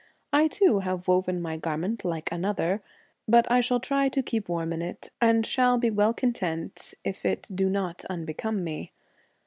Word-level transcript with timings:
I 0.33 0.47
too 0.47 0.79
have 0.79 1.07
woven 1.07 1.39
my 1.39 1.57
garment 1.57 2.03
like 2.03 2.31
another, 2.31 2.81
The 3.27 3.31
but 3.33 3.51
i 3.51 3.61
shall 3.61 3.79
try 3.79 4.09
to 4.09 4.23
keep 4.23 4.49
warm 4.49 4.73
in 4.73 4.81
it, 4.81 5.11
and 5.21 5.45
shall 5.45 5.73
Twilight, 5.75 5.81
be 5.81 5.89
well 5.91 6.13
content 6.15 6.95
if 7.03 7.23
it 7.23 7.47
do 7.53 7.69
not 7.69 8.03
unbecome 8.09 8.63
me. 8.63 8.93